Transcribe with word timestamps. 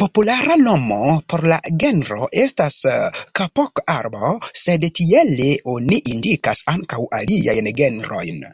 Populara 0.00 0.56
nomo 0.64 0.98
por 1.32 1.42
la 1.52 1.56
genro 1.84 2.28
estas 2.42 2.76
"kapok-arbo", 3.40 4.34
sed 4.64 4.84
tiele 5.02 5.48
oni 5.76 6.02
indikas 6.16 6.62
ankaŭ 6.76 7.00
aliajn 7.22 7.72
genrojn. 7.82 8.46